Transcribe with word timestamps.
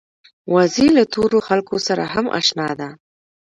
وزې 0.53 0.87
له 0.97 1.03
تورو 1.13 1.39
خلکو 1.47 1.75
سره 1.87 2.03
هم 2.13 2.25
اشنا 2.39 2.69
ده 2.79 2.89